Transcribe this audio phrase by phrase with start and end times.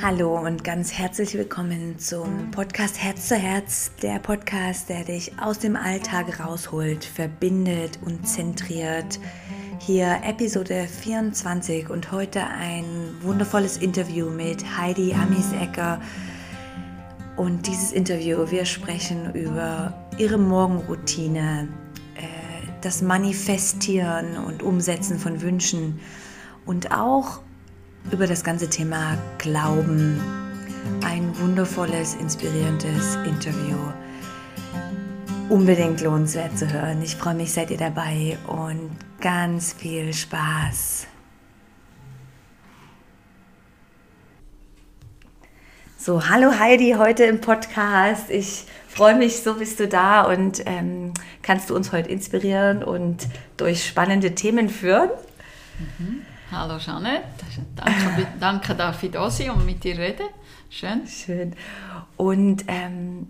[0.00, 5.58] Hallo und ganz herzlich willkommen zum Podcast Herz zu Herz, der Podcast, der dich aus
[5.58, 9.20] dem Alltag rausholt, verbindet und zentriert.
[9.80, 12.84] Hier Episode 24 und heute ein
[13.20, 16.00] wundervolles Interview mit Heidi Amisecker.
[17.36, 21.68] Und dieses Interview, wir sprechen über ihre Morgenroutine,
[22.16, 22.22] äh,
[22.80, 26.00] das Manifestieren und Umsetzen von Wünschen
[26.64, 27.40] und auch
[28.10, 30.20] über das ganze Thema Glauben.
[31.04, 33.76] Ein wundervolles, inspirierendes Interview.
[35.48, 37.02] Unbedingt lohnenswert zu hören.
[37.02, 38.90] Ich freue mich, seid ihr dabei und
[39.20, 41.06] ganz viel Spaß.
[45.96, 48.30] So, hallo Heidi, heute im Podcast.
[48.30, 51.12] Ich freue mich, so bist du da und ähm,
[51.42, 53.26] kannst du uns heute inspirieren und
[53.56, 55.10] durch spannende Themen führen.
[55.98, 56.22] Mhm.
[56.50, 57.24] Hallo Jeanette,
[57.76, 60.28] danke, danke darf ich da sein und mit dir reden.
[60.70, 61.06] Schön.
[61.06, 61.54] Schön.
[62.16, 63.26] Und ähm,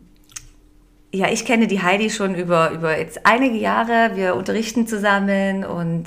[1.12, 4.12] ja, ich kenne die Heidi schon über, über jetzt einige Jahre.
[4.14, 6.06] Wir unterrichten zusammen und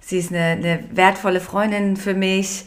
[0.00, 2.64] sie ist eine, eine wertvolle Freundin für mich.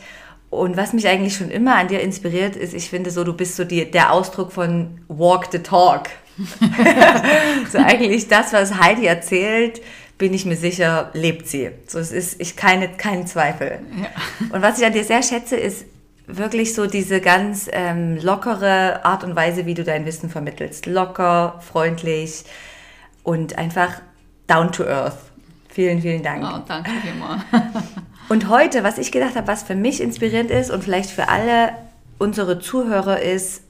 [0.51, 3.55] Und was mich eigentlich schon immer an dir inspiriert, ist, ich finde so, du bist
[3.55, 6.09] so die, der Ausdruck von Walk the Talk.
[7.71, 9.81] so eigentlich das, was Heidi erzählt,
[10.19, 11.71] bin ich mir sicher, lebt sie.
[11.87, 13.79] So, es ist ich keine, kein Zweifel.
[13.99, 14.09] Ja.
[14.53, 15.85] Und was ich an dir sehr schätze, ist
[16.27, 20.85] wirklich so diese ganz ähm, lockere Art und Weise, wie du dein Wissen vermittelst.
[20.85, 22.43] Locker, freundlich
[23.23, 24.01] und einfach
[24.45, 25.17] down to earth.
[25.69, 26.43] Vielen, vielen Dank.
[26.43, 27.41] Oh, danke vielmals.
[28.29, 31.71] und heute, was ich gedacht habe, was für mich inspirierend ist und vielleicht für alle
[32.17, 33.61] unsere Zuhörer ist,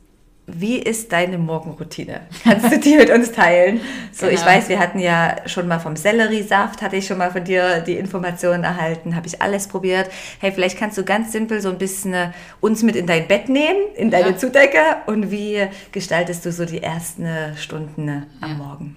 [0.51, 2.21] wie ist deine Morgenroutine?
[2.43, 3.81] Kannst du die mit uns teilen?
[4.11, 4.39] So, genau.
[4.39, 7.81] ich weiß, wir hatten ja schon mal vom Selleriesaft, hatte ich schon mal von dir
[7.81, 10.09] die Informationen erhalten, habe ich alles probiert.
[10.39, 13.49] Hey, vielleicht kannst du ganz simpel so ein bisschen äh, uns mit in dein Bett
[13.49, 14.37] nehmen, in deine ja.
[14.37, 18.57] Zudecke und wie gestaltest du so die ersten äh, Stunden äh, am ja.
[18.57, 18.95] Morgen?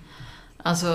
[0.59, 0.89] Also,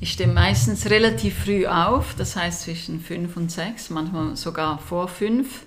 [0.00, 5.08] ich stehe meistens relativ früh auf, das heißt zwischen fünf und sechs, manchmal sogar vor
[5.08, 5.64] fünf.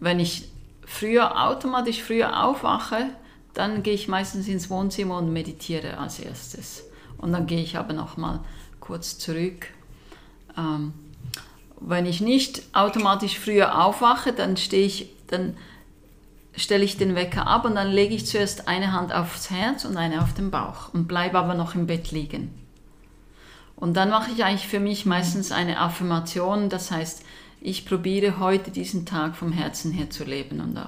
[0.00, 0.48] Wenn ich
[0.88, 3.10] früher automatisch früher aufwache,
[3.54, 6.84] dann gehe ich meistens ins Wohnzimmer und meditiere als erstes.
[7.18, 8.40] Und dann gehe ich aber noch mal
[8.80, 9.66] kurz zurück.
[10.56, 10.92] Ähm,
[11.80, 15.56] wenn ich nicht automatisch früher aufwache, dann stehe ich, dann
[16.56, 19.96] stelle ich den Wecker ab und dann lege ich zuerst eine Hand aufs Herz und
[19.96, 22.54] eine auf den Bauch und bleibe aber noch im Bett liegen.
[23.76, 27.22] Und dann mache ich eigentlich für mich meistens eine Affirmation, das heißt,
[27.60, 30.78] ich probiere heute diesen Tag vom Herzen her zu leben und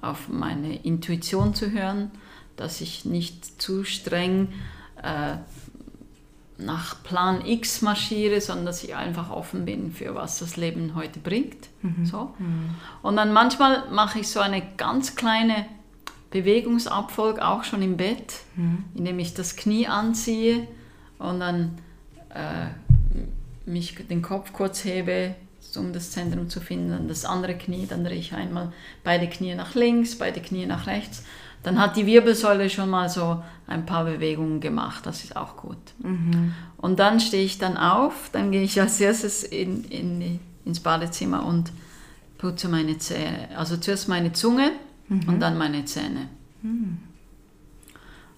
[0.00, 2.10] auf meine Intuition zu hören,
[2.56, 4.48] dass ich nicht zu streng
[5.02, 5.36] äh,
[6.58, 11.20] nach Plan X marschiere, sondern dass ich einfach offen bin für was das Leben heute
[11.20, 11.68] bringt.
[11.82, 12.06] Mhm.
[12.06, 12.34] So.
[12.38, 12.70] Mhm.
[13.02, 15.66] Und dann manchmal mache ich so eine ganz kleine
[16.30, 18.84] Bewegungsabfolge auch schon im Bett, mhm.
[18.94, 20.66] indem ich das Knie anziehe
[21.18, 21.78] und dann
[22.30, 22.68] äh,
[23.68, 25.34] mich den Kopf kurz hebe,
[25.76, 27.08] um das Zentrum zu finden.
[27.08, 28.72] Das andere Knie, dann drehe ich einmal
[29.04, 31.24] beide Knie nach links, beide Knie nach rechts.
[31.62, 35.78] Dann hat die Wirbelsäule schon mal so ein paar Bewegungen gemacht, das ist auch gut.
[35.98, 36.54] Mhm.
[36.76, 41.44] Und dann stehe ich dann auf, dann gehe ich als erstes in, in, ins Badezimmer
[41.44, 41.72] und
[42.38, 43.48] putze meine Zähne.
[43.56, 44.70] Also zuerst meine Zunge
[45.08, 45.28] mhm.
[45.28, 46.28] und dann meine Zähne.
[46.62, 46.98] Mhm.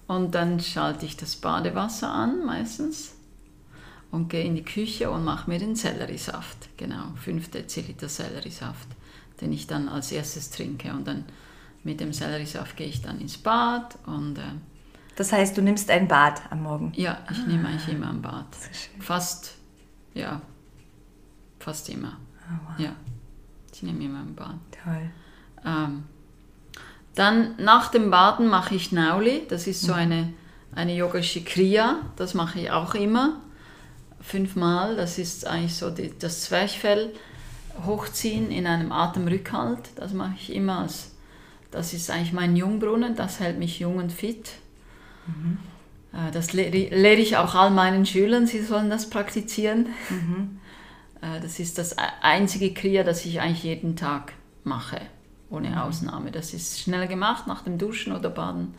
[0.07, 3.13] Und dann schalte ich das Badewasser an meistens
[4.11, 6.69] und gehe in die Küche und mache mir den Selleriesaft.
[6.77, 8.87] Genau, 5 Deziliter Selleriesaft,
[9.41, 10.91] den ich dann als erstes trinke.
[10.91, 11.25] Und dann
[11.83, 14.37] mit dem Selleriesaft gehe ich dann ins Bad und...
[14.37, 14.41] Äh,
[15.15, 16.93] das heißt, du nimmst ein Bad am Morgen?
[16.95, 18.45] Ja, ich ah, nehme eigentlich immer ein Bad.
[18.99, 19.55] Fast,
[20.13, 20.41] ja,
[21.59, 22.17] fast immer.
[22.49, 22.79] Oh, wow.
[22.79, 22.95] Ja,
[23.73, 24.55] ich nehme immer ein Bad.
[24.83, 25.11] Toll.
[25.65, 26.03] Ähm,
[27.15, 29.99] dann nach dem Baden mache ich Nauli, das ist so mhm.
[29.99, 30.33] eine,
[30.73, 33.41] eine yogische Kriya, das mache ich auch immer
[34.21, 34.95] fünfmal.
[34.95, 37.13] Das ist eigentlich so die, das Zwerchfell
[37.85, 39.89] hochziehen in einem Atemrückhalt.
[39.95, 41.11] Das mache ich immer als,
[41.71, 44.51] das ist eigentlich mein Jungbrunnen, das hält mich jung und fit.
[45.27, 45.57] Mhm.
[46.13, 49.87] Äh, das lehre, lehre ich auch all meinen Schülern, sie sollen das praktizieren.
[50.09, 50.59] Mhm.
[51.21, 54.33] Äh, das ist das einzige Kriya, das ich eigentlich jeden Tag
[54.63, 54.99] mache,
[55.49, 55.77] ohne mhm.
[55.77, 56.31] Ausnahme.
[56.31, 58.73] Das ist schnell gemacht nach dem Duschen oder Baden.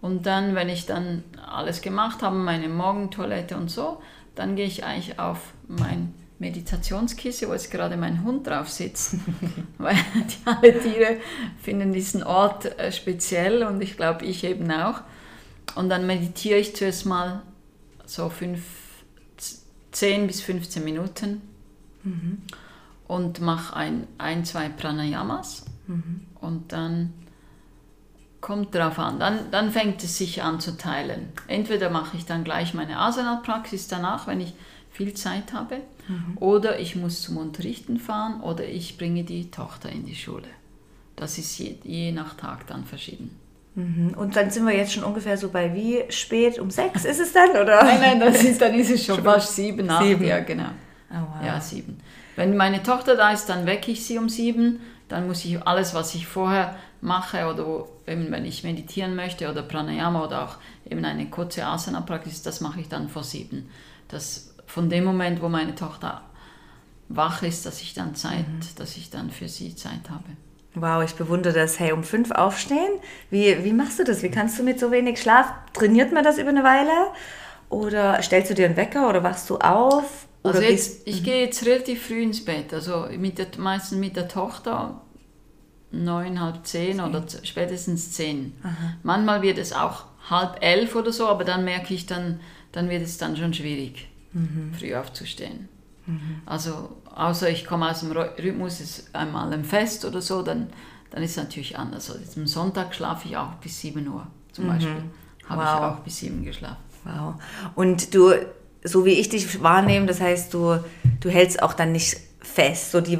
[0.00, 4.00] Und dann, wenn ich dann alles gemacht habe, meine Morgentoilette und so,
[4.34, 9.16] dann gehe ich eigentlich auf mein Meditationskissen, wo jetzt gerade mein Hund drauf sitzt,
[9.78, 11.16] weil die, alle Tiere
[11.62, 15.02] finden diesen Ort äh, speziell und ich glaube, ich eben auch.
[15.76, 17.42] Und dann meditiere ich zuerst mal
[18.06, 18.62] so fünf,
[19.92, 21.42] 10 bis 15 Minuten
[22.02, 22.42] mhm.
[23.06, 25.66] und mache ein, ein, zwei Pranayamas.
[25.86, 26.22] Mhm.
[26.40, 27.12] Und dann
[28.40, 29.18] kommt drauf an.
[29.18, 31.32] Dann, dann fängt es sich an zu teilen.
[31.46, 34.54] Entweder mache ich dann gleich meine Arsenalpraxis danach, wenn ich
[34.90, 35.76] viel Zeit habe,
[36.08, 36.36] mhm.
[36.36, 40.48] oder ich muss zum Unterrichten fahren oder ich bringe die Tochter in die Schule.
[41.16, 43.38] Das ist je, je nach Tag dann verschieden.
[43.74, 44.14] Mhm.
[44.16, 46.58] Und dann sind wir jetzt schon ungefähr so bei wie spät?
[46.58, 47.50] Um sechs ist es dann?
[47.50, 47.84] Oder?
[47.84, 50.04] Nein, nein, das ist, dann ist es schon fast sieben, acht.
[50.04, 50.24] Sieben.
[50.24, 50.70] Ja, genau.
[51.10, 51.46] Oh, wow.
[51.46, 51.98] Ja, sieben.
[52.36, 54.80] Wenn meine Tochter da ist, dann wecke ich sie um sieben.
[55.08, 59.50] Dann muss ich alles, was ich vorher mache oder wo, eben wenn ich meditieren möchte
[59.50, 60.56] oder Pranayama oder auch
[60.88, 63.70] eben eine kurze Asana-Praxis, das mache ich dann vor sieben.
[64.08, 66.22] Das, von dem Moment, wo meine Tochter
[67.08, 68.60] wach ist, dass ich dann Zeit, mhm.
[68.76, 70.24] dass ich dann für sie Zeit habe.
[70.74, 71.80] Wow, ich bewundere das.
[71.80, 72.92] Hey, um fünf aufstehen?
[73.28, 74.22] Wie, wie machst du das?
[74.22, 75.52] Wie kannst du mit so wenig Schlaf?
[75.72, 77.08] Trainiert man das über eine Weile?
[77.68, 80.26] Oder stellst du dir einen Wecker oder wachst du auf?
[80.42, 82.72] also jetzt, ich gehe jetzt relativ früh ins Bett.
[82.72, 85.00] Also mit der, meistens mit der Tochter
[85.92, 87.04] neun, halb zehn, zehn.
[87.04, 88.52] oder spätestens zehn.
[88.62, 88.94] Aha.
[89.02, 92.40] Manchmal wird es auch halb elf oder so, aber dann merke ich, dann,
[92.72, 94.72] dann wird es dann schon schwierig, mhm.
[94.78, 95.68] früh aufzustehen.
[96.06, 96.42] Mhm.
[96.46, 100.68] Also außer ich komme aus dem Rhythmus, ist einmal ein Fest oder so, dann,
[101.10, 102.10] dann ist es natürlich anders.
[102.10, 104.68] Also am Sonntag schlafe ich auch bis 7 Uhr zum mhm.
[104.68, 105.02] Beispiel.
[105.48, 105.68] Habe wow.
[105.68, 106.76] ich auch bis 7 geschlafen.
[107.04, 107.34] Wow.
[107.74, 108.32] Und du,
[108.84, 110.78] so wie ich dich wahrnehme, das heißt, du,
[111.20, 112.90] du hältst auch dann nicht fest.
[112.92, 113.18] So die,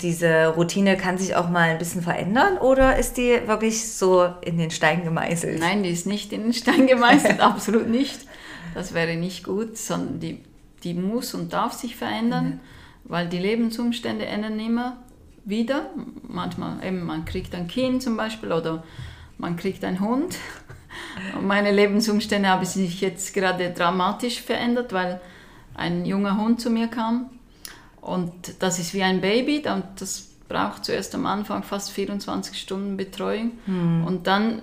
[0.00, 4.58] diese Routine kann sich auch mal ein bisschen verändern oder ist die wirklich so in
[4.58, 5.58] den Stein gemeißelt?
[5.58, 8.20] Nein, die ist nicht in den Stein gemeißelt, absolut nicht.
[8.74, 10.42] Das wäre nicht gut, sondern die,
[10.84, 12.60] die muss und darf sich verändern, mhm.
[13.04, 14.98] weil die Lebensumstände ändern immer
[15.44, 15.90] wieder.
[16.22, 18.84] Manchmal eben, man kriegt ein Kind zum Beispiel oder
[19.38, 20.36] man kriegt einen Hund.
[21.36, 25.22] Und meine Lebensumstände haben sich jetzt gerade dramatisch verändert, weil
[25.74, 27.30] ein junger Hund zu mir kam
[28.02, 33.52] und das ist wie ein Baby, das braucht zuerst am Anfang fast 24 Stunden Betreuung.
[33.66, 34.04] Mhm.
[34.04, 34.60] Und dann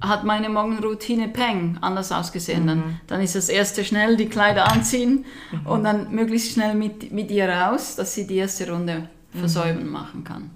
[0.00, 2.62] hat meine Morgenroutine Peng anders ausgesehen.
[2.62, 2.66] Mhm.
[2.66, 5.66] Dann, dann ist das erste schnell die Kleider anziehen mhm.
[5.66, 9.92] und dann möglichst schnell mit, mit ihr raus, dass sie die erste Runde versäumen mhm.
[9.92, 10.50] machen kann.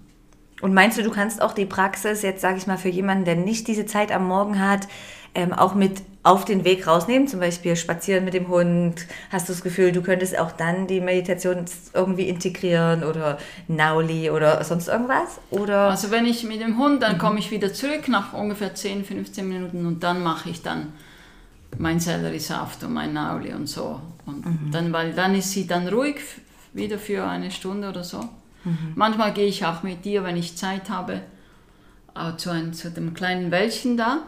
[0.62, 3.36] Und meinst du, du kannst auch die Praxis jetzt, sage ich mal, für jemanden, der
[3.36, 4.88] nicht diese Zeit am Morgen hat,
[5.34, 9.06] ähm, auch mit auf den Weg rausnehmen, zum Beispiel spazieren mit dem Hund?
[9.30, 13.38] Hast du das Gefühl, du könntest auch dann die Meditation irgendwie integrieren oder
[13.68, 15.38] Nauli oder sonst irgendwas?
[15.50, 15.90] Oder?
[15.90, 17.18] Also wenn ich mit dem Hund, dann mhm.
[17.18, 20.94] komme ich wieder zurück nach ungefähr 10, 15 Minuten und dann mache ich dann
[21.78, 24.00] mein Selleriesaft und mein Nauli und so.
[24.24, 24.70] Und mhm.
[24.70, 26.16] dann, weil dann ist sie dann ruhig
[26.72, 28.20] wieder für eine Stunde oder so.
[28.64, 28.92] Mhm.
[28.94, 31.20] Manchmal gehe ich auch mit dir, wenn ich Zeit habe,
[32.36, 34.22] zu, ein, zu dem kleinen Wäldchen da.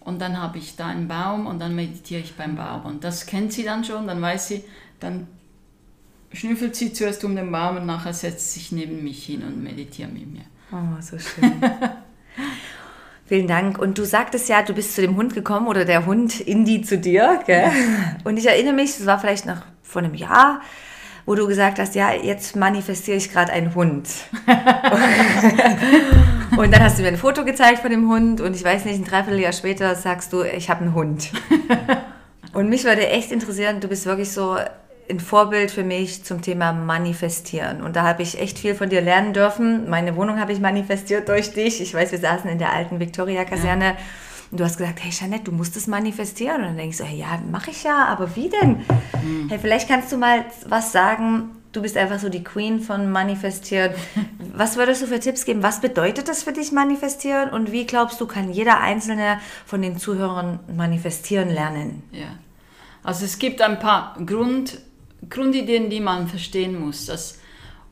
[0.00, 2.86] Und dann habe ich da einen Baum und dann meditiere ich beim Baum.
[2.86, 4.64] Und das kennt sie dann schon, dann weiß sie,
[4.98, 5.26] dann
[6.32, 9.62] schnüffelt sie zuerst um den Baum und nachher setzt sie sich neben mich hin und
[9.62, 10.42] meditiert mit mir.
[10.72, 11.60] Oh, so schön.
[13.26, 13.78] Vielen Dank.
[13.78, 16.98] Und du sagtest ja, du bist zu dem Hund gekommen oder der Hund Indy zu
[16.98, 17.40] dir.
[17.46, 17.70] Gell?
[18.24, 20.62] Und ich erinnere mich, das war vielleicht noch vor einem Jahr,
[21.26, 24.08] wo du gesagt hast, ja, jetzt manifestiere ich gerade einen Hund.
[26.60, 28.98] und dann hast du mir ein Foto gezeigt von dem Hund und ich weiß nicht,
[28.98, 31.30] ein Dreivierteljahr später sagst du, ich habe einen Hund.
[32.52, 34.56] und mich würde echt interessieren, du bist wirklich so
[35.08, 37.82] ein Vorbild für mich zum Thema Manifestieren.
[37.82, 39.88] Und da habe ich echt viel von dir lernen dürfen.
[39.88, 41.80] Meine Wohnung habe ich manifestiert durch dich.
[41.80, 43.84] Ich weiß, wir saßen in der alten Victoria-Kaserne.
[43.84, 43.96] Ja
[44.50, 46.56] und du hast gesagt, hey Jeanette, du musst es manifestieren.
[46.56, 48.80] Und dann denke ich so, hey, ja, mache ich ja, aber wie denn?
[49.22, 49.48] Mhm.
[49.48, 51.50] Hey, vielleicht kannst du mal was sagen.
[51.72, 53.92] Du bist einfach so die Queen von Manifestieren.
[54.54, 55.62] Was würdest du für Tipps geben?
[55.62, 57.50] Was bedeutet das für dich, Manifestieren?
[57.50, 62.02] Und wie glaubst du, kann jeder Einzelne von den Zuhörern manifestieren lernen?
[62.10, 62.38] Ja,
[63.04, 64.78] also es gibt ein paar Grund,
[65.28, 67.06] Grundideen, die man verstehen muss.
[67.06, 67.38] Das,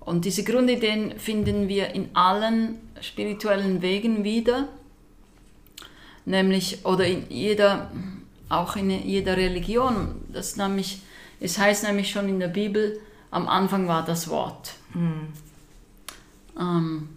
[0.01, 4.69] und diese Grundideen finden wir in allen spirituellen Wegen wieder
[6.29, 7.91] nämlich, oder in jeder,
[8.49, 11.01] auch in jeder Religion, das nämlich,
[11.41, 14.75] es heißt nämlich schon in der Bibel, am Anfang war das Wort.
[14.95, 15.33] Mhm.
[16.59, 17.09] Ähm,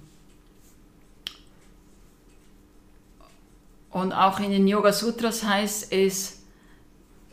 [3.90, 6.42] und auch in den Yoga Sutras heißt es,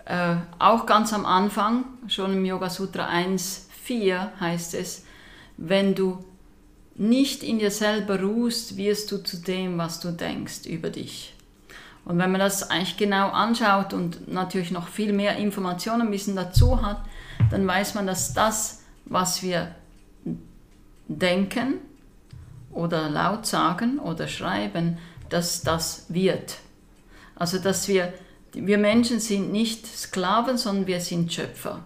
[0.04, 5.04] äh, auch ganz am Anfang, schon im Yoga Sutra 1.4 heißt es,
[5.56, 6.25] wenn du
[6.94, 11.35] nicht in dir selber ruhst, wirst du zu dem, was du denkst über dich.
[12.04, 16.37] Und wenn man das eigentlich genau anschaut und natürlich noch viel mehr Informationen ein bisschen
[16.37, 17.04] dazu hat,
[17.50, 19.75] dann weiß man, dass das, was wir
[21.09, 21.75] denken
[22.71, 24.99] oder laut sagen oder schreiben,
[25.30, 26.59] dass das wird.
[27.37, 28.12] Also dass wir,
[28.52, 31.83] wir Menschen sind nicht Sklaven, sondern wir sind Schöpfer.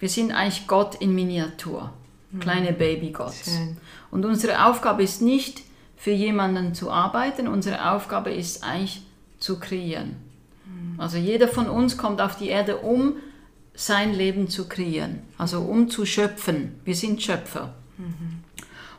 [0.00, 1.92] Wir sind eigentlich Gott in Miniatur,
[2.40, 2.78] kleine mhm.
[2.78, 3.52] Babygotts.
[4.10, 5.62] Und unsere Aufgabe ist nicht,
[5.96, 7.46] für jemanden zu arbeiten.
[7.46, 9.02] Unsere Aufgabe ist eigentlich
[9.38, 10.16] zu kreieren.
[10.98, 13.14] Also jeder von uns kommt auf die Erde, um
[13.74, 16.80] sein Leben zu kreieren, also um zu schöpfen.
[16.84, 17.74] Wir sind Schöpfer.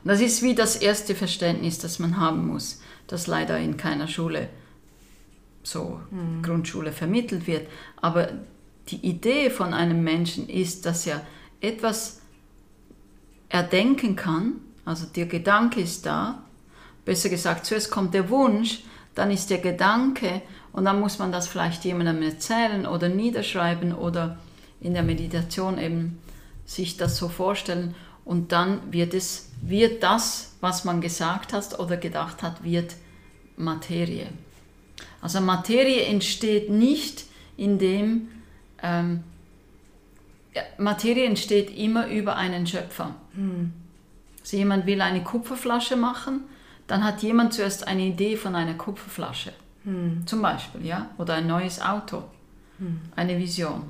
[0.04, 4.08] Und das ist wie das erste Verständnis, das man haben muss, das leider in keiner
[4.08, 4.50] Schule,
[5.64, 6.42] so mhm.
[6.42, 7.68] Grundschule vermittelt wird.
[8.02, 8.30] Aber
[8.90, 11.26] die Idee von einem Menschen ist, dass er
[11.62, 12.22] etwas
[13.50, 16.44] erdenken kann, also der Gedanke ist da,
[17.06, 18.84] besser gesagt, zuerst kommt der Wunsch,
[19.16, 20.42] dann ist der Gedanke
[20.74, 24.38] und dann muss man das vielleicht jemandem erzählen oder niederschreiben oder
[24.84, 26.20] in der Meditation eben
[26.66, 31.98] sich das so vorstellen und dann wird es, wird das, was man gesagt hat oder
[31.98, 32.96] gedacht hat, wird
[33.58, 34.28] Materie.
[35.22, 37.26] Also Materie entsteht nicht,
[37.58, 38.30] indem
[38.82, 39.24] ähm,
[40.78, 43.16] Materie entsteht immer über einen Schöpfer.
[43.36, 43.74] Hm.
[44.42, 46.42] Also jemand will eine Kupferflasche machen,
[46.88, 49.54] dann hat jemand zuerst eine Idee von einer Kupferflasche.
[49.84, 50.24] Hm.
[50.26, 51.10] Zum Beispiel, ja?
[51.18, 52.24] Oder ein neues Auto.
[52.78, 53.02] Hm.
[53.16, 53.84] Eine Vision.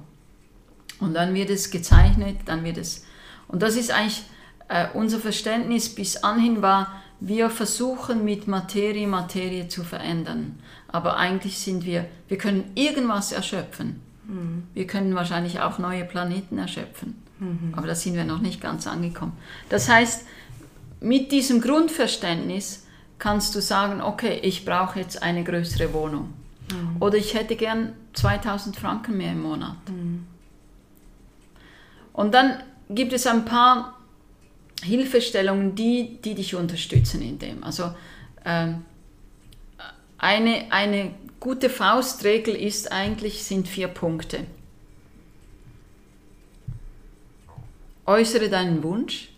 [1.00, 3.06] Und dann wird es gezeichnet, dann wird es.
[3.48, 4.24] Und das ist eigentlich
[4.70, 10.60] äh, unser Verständnis bis anhin war, wir versuchen mit Materie Materie zu verändern.
[10.88, 14.02] Aber eigentlich sind wir, wir können irgendwas erschöpfen.
[14.28, 14.64] Mhm.
[14.74, 17.22] Wir können wahrscheinlich auch neue Planeten erschöpfen.
[17.40, 17.74] Mhm.
[17.76, 19.34] Aber da sind wir noch nicht ganz angekommen.
[19.70, 20.26] Das heißt,
[21.02, 22.88] mit diesem Grundverständnis
[23.20, 26.34] kannst du sagen, okay, ich brauche jetzt eine größere Wohnung.
[26.72, 26.98] Mhm.
[27.02, 29.78] Oder ich hätte gern 2000 Franken mehr im Monat.
[32.14, 33.98] Und dann gibt es ein paar
[34.84, 37.64] Hilfestellungen, die, die dich unterstützen in dem.
[37.64, 37.94] Also
[38.46, 38.86] ähm,
[40.18, 44.46] eine, eine gute Faustregel ist eigentlich, sind vier Punkte.
[48.06, 49.30] Äußere deinen Wunsch.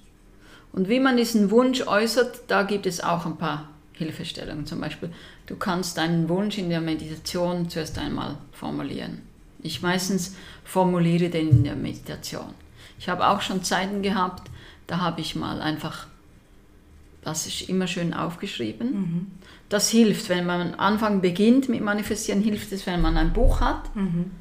[0.74, 4.66] Und wie man diesen Wunsch äußert, da gibt es auch ein paar Hilfestellungen.
[4.66, 5.10] Zum Beispiel,
[5.46, 9.22] du kannst deinen Wunsch in der Meditation zuerst einmal formulieren.
[9.62, 12.54] Ich meistens formuliere den in der Meditation.
[13.00, 14.50] Ich habe auch schon Zeiten gehabt,
[14.88, 16.08] da habe ich mal einfach,
[17.24, 18.92] das ist immer schön aufgeschrieben.
[18.92, 19.28] Mhm.
[19.70, 23.62] Das hilft, wenn man am Anfang beginnt mit Manifestieren, hilft es, wenn man ein Buch
[23.62, 24.32] hat mhm.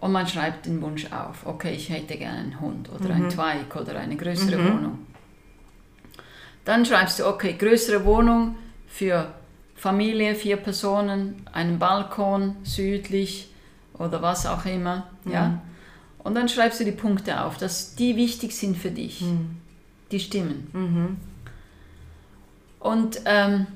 [0.00, 1.44] und man schreibt den Wunsch auf.
[1.46, 3.14] Okay, ich hätte gerne einen Hund oder mhm.
[3.22, 4.68] einen Zweig oder eine größere mhm.
[4.68, 4.98] Wohnung.
[6.64, 9.32] Dann schreibst du, okay, größere Wohnung für
[9.74, 13.50] Familie, vier Personen, einen Balkon südlich
[13.94, 15.06] oder was auch immer.
[15.24, 15.62] Ja?
[16.22, 19.22] Und dann schreibst du die Punkte auf, dass die wichtig sind für dich.
[19.22, 19.56] Mhm.
[20.10, 20.68] Die stimmen.
[20.72, 21.16] Mhm.
[22.78, 23.66] Und ähm,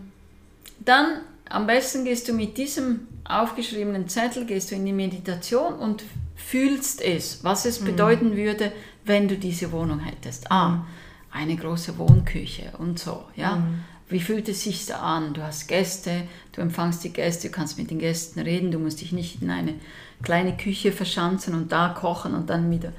[0.80, 6.04] dann am besten gehst du mit diesem aufgeschriebenen Zettel, gehst du in die Meditation und
[6.36, 7.86] fühlst es, was es mhm.
[7.86, 8.72] bedeuten würde,
[9.04, 10.50] wenn du diese Wohnung hättest.
[10.50, 10.84] Ah, mhm.
[11.30, 13.56] eine große Wohnküche und so, ja.
[13.56, 13.84] Mhm.
[14.08, 15.32] Wie fühlt es sich da an?
[15.32, 19.00] Du hast Gäste, du empfangst die Gäste, du kannst mit den Gästen reden, du musst
[19.00, 19.74] dich nicht in eine
[20.23, 22.92] kleine Küche verschanzen und da kochen und dann wieder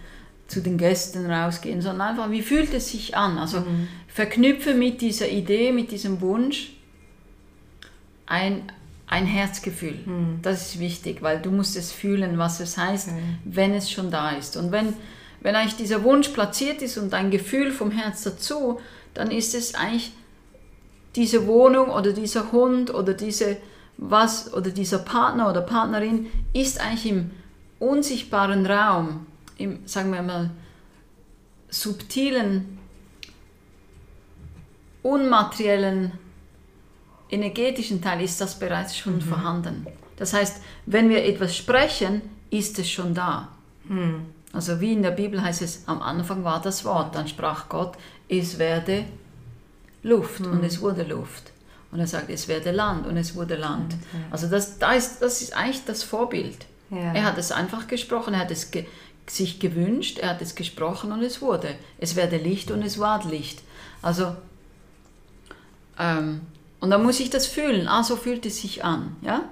[0.48, 3.38] zu den Gästen rausgehen, sondern einfach, wie fühlt es sich an?
[3.38, 3.88] Also mhm.
[4.08, 6.74] verknüpfe mit dieser Idee, mit diesem Wunsch
[8.28, 8.64] ein,
[9.08, 10.00] ein Herzgefühl.
[10.06, 10.40] Mhm.
[10.42, 13.38] Das ist wichtig, weil du musst es fühlen, was es heißt, mhm.
[13.44, 14.56] wenn es schon da ist.
[14.56, 14.94] Und wenn,
[15.42, 18.80] wenn eigentlich dieser Wunsch platziert ist und ein Gefühl vom Herz dazu,
[19.16, 20.12] dann ist es eigentlich
[21.16, 23.58] diese Wohnung oder dieser Hund oder diese
[23.98, 27.32] was oder dieser Partner oder Partnerin ist eigentlich im
[27.80, 29.26] unsichtbaren Raum,
[29.58, 30.52] im, sagen wir mal,
[31.70, 32.78] subtilen,
[35.04, 36.12] unmateriellen,
[37.30, 39.22] energetischen Teil ist das bereits schon mhm.
[39.22, 39.88] vorhanden.
[40.18, 43.50] Das heißt, wenn wir etwas sprechen, ist es schon da.
[43.86, 44.26] Mhm.
[44.54, 47.98] Also wie in der Bibel heißt es, am Anfang war das Wort, dann sprach Gott,
[48.30, 49.04] es werde
[50.02, 50.54] Luft mhm.
[50.54, 51.52] und es wurde Luft.
[51.96, 53.94] Und er sagt, es werde Land und es wurde Land.
[53.94, 54.24] Okay.
[54.30, 56.58] Also das, das, ist, das ist eigentlich das Vorbild.
[56.90, 57.14] Ja.
[57.14, 58.86] Er hat es einfach gesprochen, er hat es ge
[59.28, 61.70] sich gewünscht, er hat es gesprochen und es wurde.
[61.98, 63.62] Es werde Licht und es war Licht.
[64.02, 64.36] Also,
[65.98, 66.42] ähm,
[66.82, 67.88] und dann muss ich das fühlen.
[67.88, 69.16] Ah, so fühlt es sich an.
[69.22, 69.44] Ja?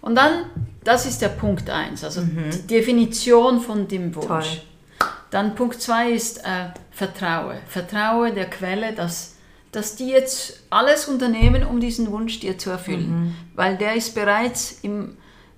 [0.00, 0.46] Und dann,
[0.84, 2.50] das ist der Punkt 1, also mhm.
[2.50, 4.26] die Definition von dem Wunsch.
[4.26, 5.08] Toll.
[5.30, 7.58] Dann Punkt 2 ist äh, Vertraue.
[7.68, 9.34] Vertraue der Quelle, dass
[9.72, 13.10] dass die jetzt alles unternehmen, um diesen Wunsch dir zu erfüllen.
[13.10, 13.34] Mhm.
[13.54, 15.16] Weil der ist bereits im,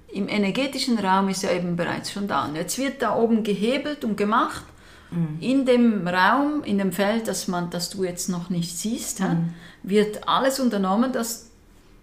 [0.08, 2.46] im energetischen Raum ist er eben bereits schon da.
[2.46, 4.64] Und jetzt wird da oben gehebelt und gemacht
[5.10, 5.38] mhm.
[5.40, 9.54] in dem Raum, in dem Feld, das, man, das du jetzt noch nicht siehst, mhm.
[9.82, 11.50] wird alles unternommen, dass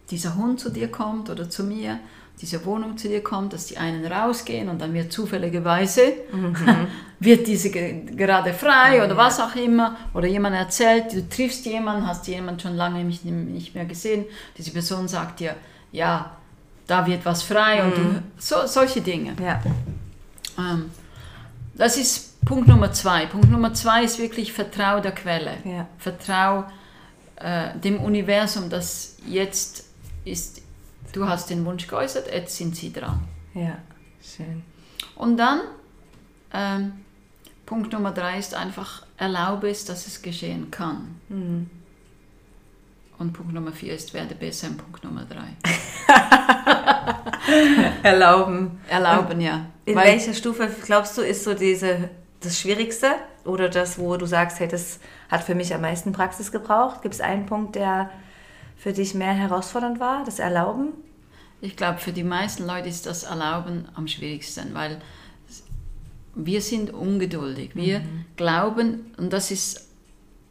[0.09, 1.99] dieser Hund zu dir kommt oder zu mir,
[2.41, 6.55] diese Wohnung zu dir kommt, dass die einen rausgehen und dann wird zufälligerweise, mhm.
[7.19, 12.27] wird diese gerade frei oder was auch immer, oder jemand erzählt, du triffst jemanden, hast
[12.27, 14.25] jemanden schon lange nicht, nicht mehr gesehen,
[14.57, 15.55] diese Person sagt dir,
[15.91, 16.37] ja,
[16.85, 17.85] da wird was frei mhm.
[17.85, 18.23] und du, mhm.
[18.37, 19.35] so, solche Dinge.
[19.41, 19.61] Ja.
[20.59, 20.91] Ähm,
[21.73, 23.25] das ist Punkt Nummer zwei.
[23.25, 25.57] Punkt Nummer zwei ist wirklich Vertrau der Quelle.
[25.65, 25.87] Ja.
[25.97, 26.65] Vertrau
[27.37, 29.85] äh, dem Universum, das jetzt
[30.23, 30.61] ist
[31.13, 33.19] du hast den Wunsch geäußert, jetzt sind sie dran.
[33.53, 33.77] Ja,
[34.21, 34.63] schön.
[35.15, 35.61] Und dann,
[36.53, 36.93] ähm,
[37.65, 41.19] Punkt Nummer drei ist einfach, erlaube es, dass es geschehen kann.
[41.29, 41.69] Mhm.
[43.19, 45.55] Und Punkt Nummer vier ist, werde besser in Punkt Nummer drei.
[48.03, 48.79] Erlauben.
[48.87, 49.65] Erlauben, Und ja.
[49.85, 52.09] In Weil, welcher Stufe glaubst du, ist so diese,
[52.41, 53.15] das Schwierigste?
[53.43, 54.99] Oder das, wo du sagst, hey, das
[55.29, 57.01] hat für mich am meisten Praxis gebraucht?
[57.01, 58.11] Gibt es einen Punkt, der
[58.77, 60.93] für dich mehr herausfordernd war, das Erlauben?
[61.61, 65.01] Ich glaube, für die meisten Leute ist das Erlauben am schwierigsten, weil
[66.35, 67.71] wir sind ungeduldig.
[67.75, 68.25] Wir mhm.
[68.35, 69.87] glauben, und das ist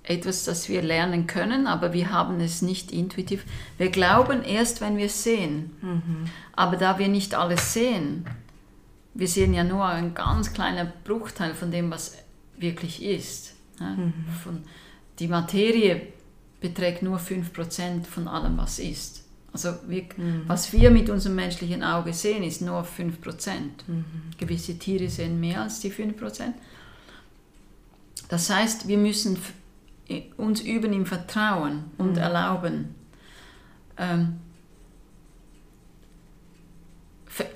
[0.02, 3.45] etwas, das wir lernen können, aber wir haben es nicht intuitiv.
[3.78, 5.76] Wir glauben erst, wenn wir es sehen.
[5.80, 6.30] Mhm.
[6.54, 8.26] Aber da wir nicht alles sehen,
[9.14, 12.18] wir sehen ja nur einen ganz kleinen Bruchteil von dem, was
[12.59, 13.54] wirklich ist.
[13.80, 14.12] Mhm.
[14.42, 14.62] Von,
[15.18, 16.02] die Materie
[16.60, 19.25] beträgt nur 5% von allem, was ist.
[19.52, 20.42] Also wir, mhm.
[20.46, 23.12] was wir mit unserem menschlichen Auge sehen, ist nur 5%.
[23.86, 24.04] Mhm.
[24.38, 26.52] Gewisse Tiere sehen mehr als die 5%.
[28.28, 29.38] Das heißt, wir müssen
[30.36, 32.18] uns üben im Vertrauen und mhm.
[32.18, 32.94] erlauben.
[33.96, 34.40] Ähm,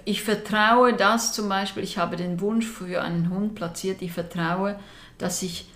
[0.04, 4.78] ich vertraue das zum Beispiel, ich habe den Wunsch für einen Hund platziert, ich vertraue,
[5.18, 5.70] dass ich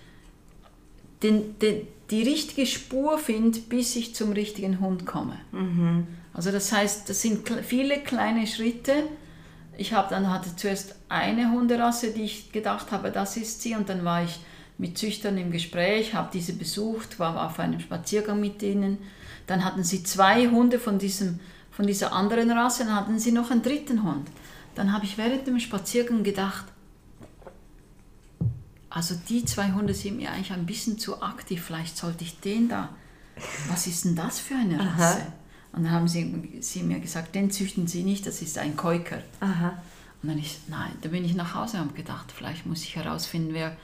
[1.25, 5.39] den, den, die richtige Spur finde, bis ich zum richtigen Hund komme.
[5.51, 6.07] Mhm.
[6.33, 8.93] Also das heißt, das sind viele kleine Schritte.
[9.77, 13.89] Ich habe dann hatte zuerst eine Hunderasse, die ich gedacht habe, das ist sie, und
[13.89, 14.39] dann war ich
[14.77, 18.97] mit Züchtern im Gespräch, habe diese besucht, war auf einem Spaziergang mit ihnen.
[19.47, 21.39] Dann hatten sie zwei Hunde von, diesem,
[21.71, 24.27] von dieser anderen Rasse, dann hatten sie noch einen dritten Hund.
[24.75, 26.65] Dann habe ich während dem Spaziergang gedacht,
[28.95, 32.69] also die zwei Hunde sind mir eigentlich ein bisschen zu aktiv, vielleicht sollte ich den
[32.69, 32.95] da.
[33.67, 35.19] Was ist denn das für eine Rasse?
[35.19, 35.33] Aha.
[35.73, 39.21] Und dann haben sie, sie mir gesagt, den züchten sie nicht, das ist ein Keuker.
[39.41, 39.83] Aha.
[40.23, 42.95] Und dann ich, nein, da bin ich nach Hause und habe gedacht, vielleicht muss ich
[42.95, 43.75] herausfinden, wer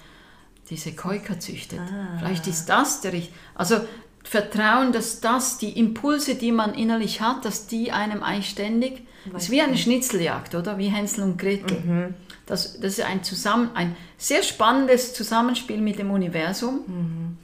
[0.70, 1.82] diese Keuker züchtet.
[1.82, 2.18] Ah.
[2.18, 3.36] Vielleicht ist das der richtige.
[3.54, 3.82] Also
[4.24, 9.44] Vertrauen, dass das, die Impulse, die man innerlich hat, dass die einem eigentlich ständig, das
[9.44, 10.78] ist wie eine Schnitzeljagd, oder?
[10.78, 11.80] Wie Hänsel und Gretel.
[11.80, 12.14] Mhm.
[12.46, 16.82] Das, das ist ein, zusammen, ein sehr spannendes Zusammenspiel mit dem Universum.
[16.88, 17.38] Mhm.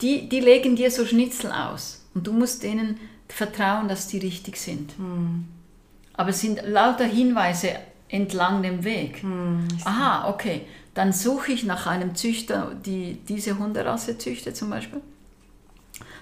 [0.00, 4.56] Die, die legen dir so Schnitzel aus und du musst denen vertrauen, dass die richtig
[4.56, 4.98] sind.
[4.98, 5.46] Mhm.
[6.14, 7.70] Aber es sind lauter Hinweise
[8.08, 9.24] entlang dem Weg.
[9.24, 10.62] Mhm, Aha, okay.
[10.94, 15.00] Dann suche ich nach einem Züchter, die diese Hunderasse züchtet zum Beispiel.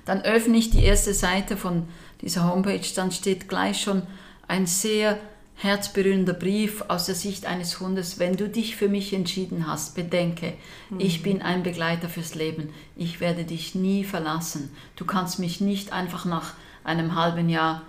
[0.05, 1.89] Dann öffne ich die erste Seite von
[2.21, 4.03] dieser Homepage, dann steht gleich schon
[4.47, 5.19] ein sehr
[5.63, 10.55] herzberührender Brief aus der Sicht eines Hundes, wenn du dich für mich entschieden hast, bedenke,
[10.89, 11.01] mhm.
[11.01, 14.71] ich bin ein Begleiter fürs Leben, ich werde dich nie verlassen.
[14.97, 17.83] Du kannst mich nicht einfach nach einem halben Jahr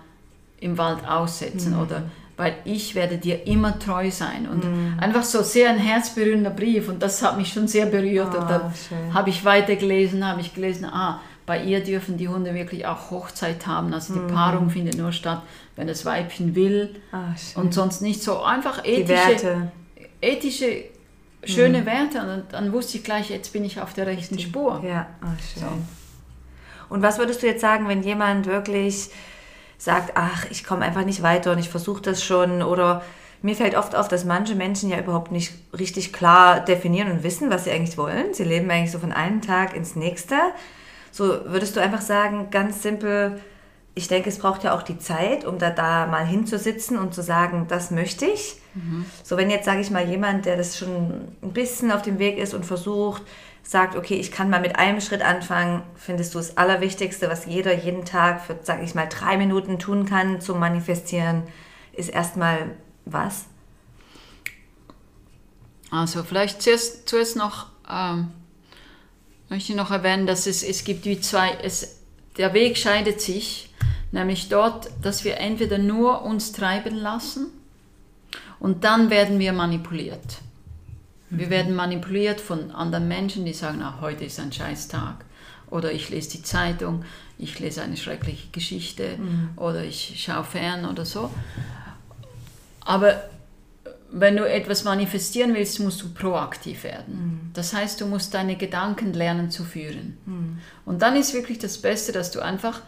[0.60, 1.80] im Wald aussetzen mhm.
[1.80, 2.02] oder
[2.36, 4.98] weil ich werde dir immer treu sein und mhm.
[4.98, 8.50] einfach so sehr ein herzberührender Brief und das hat mich schon sehr berührt oh, und
[8.50, 8.72] dann
[9.14, 13.66] habe ich weitergelesen, habe ich gelesen, ah, bei ihr dürfen die Hunde wirklich auch Hochzeit
[13.66, 13.92] haben.
[13.92, 14.28] Also die mhm.
[14.28, 15.42] Paarung findet nur statt,
[15.76, 18.42] wenn das Weibchen will ah, und sonst nicht so.
[18.42, 19.70] Einfach ethische,
[20.20, 20.84] ethische
[21.44, 21.86] schöne mhm.
[21.86, 22.20] Werte.
[22.20, 24.82] Und dann wusste ich gleich, jetzt bin ich auf der rechten Spur.
[24.86, 25.62] Ja, oh, schön.
[25.62, 26.94] So.
[26.94, 29.10] Und was würdest du jetzt sagen, wenn jemand wirklich
[29.78, 33.02] sagt, ach, ich komme einfach nicht weiter und ich versuche das schon oder
[33.40, 37.50] mir fällt oft auf, dass manche Menschen ja überhaupt nicht richtig klar definieren und wissen,
[37.50, 38.32] was sie eigentlich wollen.
[38.32, 40.36] Sie leben eigentlich so von einem Tag ins nächste.
[41.12, 43.38] So würdest du einfach sagen, ganz simpel,
[43.94, 47.22] ich denke, es braucht ja auch die Zeit, um da, da mal hinzusitzen und zu
[47.22, 48.56] sagen, das möchte ich.
[48.74, 49.04] Mhm.
[49.22, 52.38] So, wenn jetzt, sage ich mal, jemand, der das schon ein bisschen auf dem Weg
[52.38, 53.22] ist und versucht,
[53.62, 57.74] sagt, okay, ich kann mal mit einem Schritt anfangen, findest du das Allerwichtigste, was jeder
[57.74, 61.42] jeden Tag für, sage ich mal, drei Minuten tun kann zum Manifestieren,
[61.92, 62.70] ist erstmal
[63.04, 63.44] was?
[65.90, 68.28] Also vielleicht zuerst, zuerst noch ähm,
[69.52, 71.98] möchte noch erwähnen, dass es, es gibt wie zwei, es,
[72.38, 73.68] der Weg scheidet sich,
[74.10, 77.48] nämlich dort, dass wir entweder nur uns treiben lassen
[78.60, 80.38] und dann werden wir manipuliert.
[81.28, 81.50] Wir mhm.
[81.50, 85.26] werden manipuliert von anderen Menschen, die sagen, ach, heute ist ein scheiß Tag.
[85.68, 87.04] Oder ich lese die Zeitung,
[87.36, 89.50] ich lese eine schreckliche Geschichte mhm.
[89.56, 91.30] oder ich schaue fern oder so.
[92.80, 93.22] Aber
[94.12, 97.14] wenn du etwas manifestieren willst, musst du proaktiv werden.
[97.14, 97.50] Mhm.
[97.54, 100.18] Das heißt, du musst deine Gedanken lernen zu führen.
[100.26, 100.58] Mhm.
[100.84, 102.82] Und dann ist wirklich das Beste, dass du einfach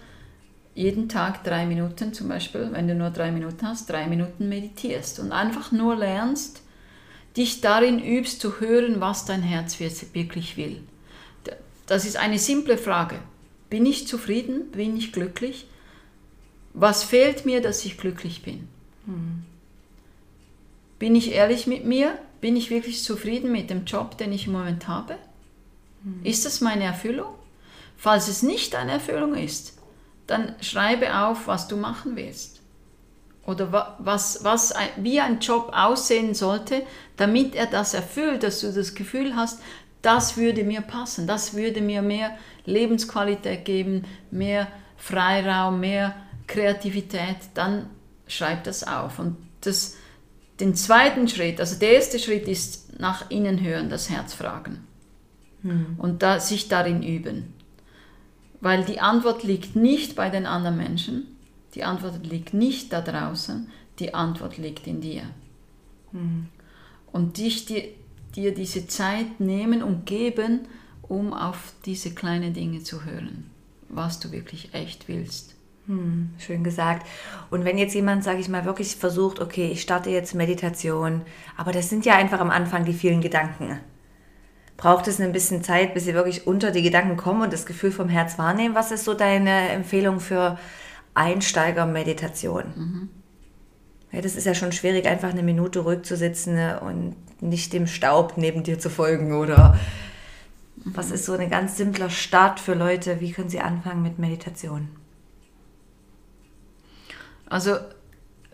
[0.74, 5.18] jeden Tag drei Minuten zum Beispiel, wenn du nur drei Minuten hast, drei Minuten meditierst
[5.18, 6.62] und einfach nur lernst,
[7.36, 10.82] dich darin übst zu hören, was dein Herz wirklich will.
[11.86, 13.16] Das ist eine simple Frage.
[13.70, 14.70] Bin ich zufrieden?
[14.72, 15.66] Bin ich glücklich?
[16.74, 18.68] Was fehlt mir, dass ich glücklich bin?
[19.06, 19.44] Mhm.
[20.98, 22.18] Bin ich ehrlich mit mir?
[22.40, 25.16] Bin ich wirklich zufrieden mit dem Job, den ich im Moment habe?
[26.02, 26.24] Mhm.
[26.24, 27.34] Ist das meine Erfüllung?
[27.96, 29.78] Falls es nicht eine Erfüllung ist,
[30.26, 32.60] dann schreibe auf, was du machen willst.
[33.46, 36.82] Oder was, was, wie ein Job aussehen sollte,
[37.16, 39.60] damit er das erfüllt, dass du das Gefühl hast,
[40.00, 46.14] das würde mir passen, das würde mir mehr Lebensqualität geben, mehr Freiraum, mehr
[46.46, 47.88] Kreativität, dann
[48.26, 49.18] schreib das auf.
[49.18, 49.96] Und das,
[50.60, 54.86] den zweiten Schritt, also der erste Schritt ist nach innen hören, das Herz fragen
[55.62, 55.96] hm.
[55.98, 57.54] und da, sich darin üben.
[58.60, 61.26] Weil die Antwort liegt nicht bei den anderen Menschen,
[61.74, 65.24] die Antwort liegt nicht da draußen, die Antwort liegt in dir.
[66.12, 66.46] Hm.
[67.12, 67.84] Und dich, dir,
[68.36, 70.60] dir diese Zeit nehmen und geben,
[71.02, 73.50] um auf diese kleinen Dinge zu hören,
[73.88, 75.53] was du wirklich echt willst.
[75.86, 77.06] Hm, schön gesagt.
[77.50, 81.22] Und wenn jetzt jemand, sage ich mal, wirklich versucht, okay, ich starte jetzt Meditation,
[81.56, 83.80] aber das sind ja einfach am Anfang die vielen Gedanken.
[84.76, 87.92] Braucht es ein bisschen Zeit, bis sie wirklich unter die Gedanken kommen und das Gefühl
[87.92, 88.74] vom Herz wahrnehmen?
[88.74, 90.58] Was ist so deine Empfehlung für
[91.14, 92.64] Einsteiger-Meditation?
[92.74, 93.08] Mhm.
[94.10, 97.86] Ja, das ist ja schon schwierig, einfach eine Minute ruhig zu sitzen und nicht dem
[97.86, 99.78] Staub neben dir zu folgen oder
[100.76, 100.96] mhm.
[100.96, 103.20] was ist so ein ganz simpler Start für Leute?
[103.20, 104.88] Wie können sie anfangen mit Meditation?
[107.46, 107.76] Also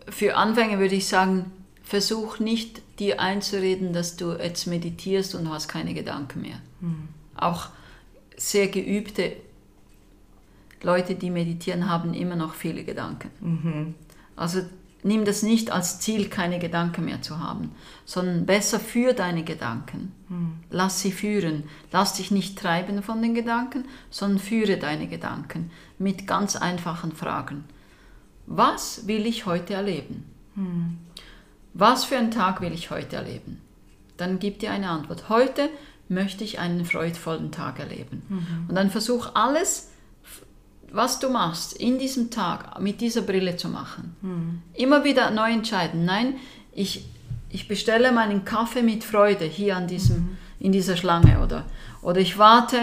[0.09, 1.51] für Anfänger würde ich sagen,
[1.83, 6.59] versuch nicht dir einzureden, dass du jetzt meditierst und hast keine Gedanken mehr.
[6.79, 7.09] Mhm.
[7.35, 7.69] Auch
[8.37, 9.33] sehr geübte
[10.81, 13.29] Leute, die meditieren, haben immer noch viele Gedanken.
[13.39, 13.95] Mhm.
[14.35, 14.61] Also
[15.03, 17.71] nimm das nicht als Ziel, keine Gedanken mehr zu haben,
[18.05, 20.11] sondern besser für deine Gedanken.
[20.29, 20.53] Mhm.
[20.69, 21.63] Lass sie führen.
[21.91, 27.65] Lass dich nicht treiben von den Gedanken, sondern führe deine Gedanken mit ganz einfachen Fragen.
[28.45, 30.25] Was will ich heute erleben?
[30.55, 30.97] Hm.
[31.73, 33.61] Was für einen Tag will ich heute erleben?
[34.17, 35.29] Dann gib dir eine Antwort.
[35.29, 35.69] Heute
[36.09, 38.23] möchte ich einen freudvollen Tag erleben.
[38.27, 38.65] Mhm.
[38.67, 39.89] Und dann versuch alles,
[40.91, 44.15] was du machst, in diesem Tag mit dieser Brille zu machen.
[44.21, 44.61] Mhm.
[44.73, 46.03] Immer wieder neu entscheiden.
[46.03, 46.35] Nein,
[46.73, 47.05] ich,
[47.49, 50.37] ich bestelle meinen Kaffee mit Freude hier an diesem, mhm.
[50.59, 51.65] in dieser Schlange oder,
[52.01, 52.77] oder ich warte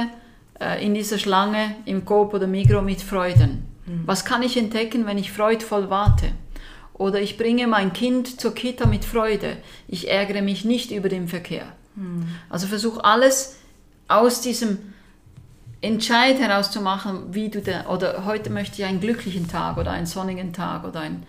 [0.59, 3.68] äh, in dieser Schlange im Coop oder Migro mit Freuden.
[3.89, 4.03] Mhm.
[4.07, 6.33] Was kann ich entdecken, wenn ich freudvoll warte?
[6.95, 9.59] Oder ich bringe mein Kind zur Kita mit Freude.
[9.87, 11.73] Ich ärgere mich nicht über den Verkehr.
[11.95, 12.27] Mhm.
[12.51, 13.57] Also versuch alles
[14.09, 14.79] aus diesem
[15.81, 20.53] Entscheid herauszumachen, wie du da, oder heute möchte ich einen glücklichen Tag oder einen sonnigen
[20.53, 21.25] Tag oder einen,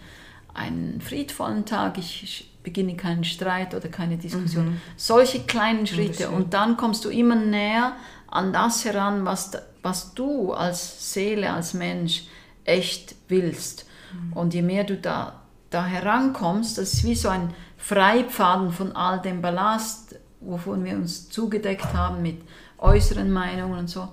[0.56, 2.00] einen friedvollen Tag.
[2.00, 4.66] Ich beginne keinen Streit oder keine Diskussion.
[4.66, 4.82] Mhm.
[4.98, 6.32] Solche kleinen Schritte.
[6.32, 7.96] Und dann kommst du immer näher
[8.28, 9.52] an das heran, was,
[9.84, 12.24] was du als Seele, als Mensch
[12.66, 13.86] echt willst.
[14.14, 14.34] Mhm.
[14.34, 19.22] Und je mehr du da, da herankommst, das ist wie so ein Freipfaden von all
[19.22, 22.42] dem Ballast, wovon wir uns zugedeckt haben mit
[22.78, 24.08] äußeren Meinungen und so,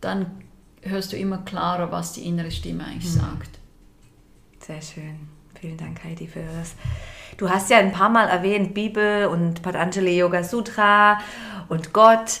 [0.00, 0.26] dann
[0.82, 3.20] hörst du immer klarer, was die innere Stimme eigentlich mhm.
[3.20, 3.58] sagt.
[4.60, 5.28] Sehr schön.
[5.60, 6.74] Vielen Dank, Heidi, für das.
[7.36, 11.18] Du hast ja ein paar Mal erwähnt, Bibel und Patanjali Yoga Sutra
[11.68, 12.40] und Gott.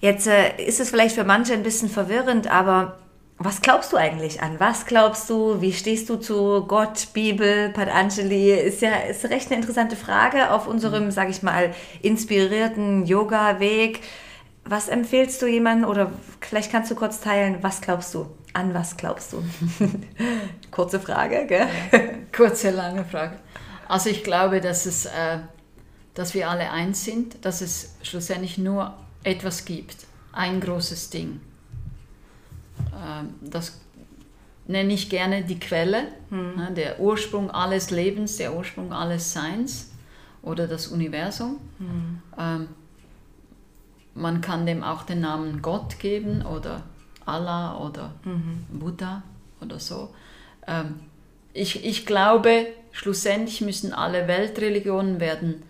[0.00, 2.98] Jetzt äh, ist es vielleicht für manche ein bisschen verwirrend, aber
[3.42, 4.60] was glaubst du eigentlich an?
[4.60, 5.62] Was glaubst du?
[5.62, 8.52] Wie stehst du zu Gott, Bibel, Patanjali?
[8.52, 11.10] Ist ja ist recht eine interessante Frage auf unserem, mhm.
[11.10, 14.02] sag ich mal, inspirierten Yoga-Weg.
[14.66, 18.26] Was empfehlst du jemandem oder vielleicht kannst du kurz teilen, was glaubst du?
[18.52, 19.42] An was glaubst du?
[20.70, 21.66] Kurze Frage, gell?
[22.36, 23.38] Kurze, lange Frage.
[23.88, 25.38] Also ich glaube, dass, es, äh,
[26.12, 29.96] dass wir alle eins sind, dass es schlussendlich nur etwas gibt,
[30.32, 31.40] ein großes Ding
[33.40, 33.80] das
[34.66, 36.74] nenne ich gerne die Quelle, hm.
[36.74, 39.90] der Ursprung alles Lebens, der Ursprung alles Seins
[40.42, 41.58] oder das Universum.
[41.78, 42.22] Hm.
[42.38, 42.68] Ähm,
[44.14, 46.82] man kann dem auch den Namen Gott geben oder
[47.26, 48.66] Allah oder mhm.
[48.70, 49.22] Buddha
[49.60, 50.12] oder so.
[50.66, 51.00] Ähm,
[51.52, 55.62] ich, ich glaube, schlussendlich müssen alle Weltreligionen werden,